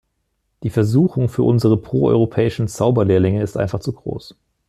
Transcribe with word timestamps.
Die 0.63 0.71
Versuchung 0.71 1.29
für 1.29 1.43
unsere 1.43 1.77
pro-europäischen 1.77 2.67
Zauberlehrlinge 2.67 3.43
ist 3.43 3.55
einfach 3.55 3.81
zu 3.81 3.93
groß. 3.93 4.35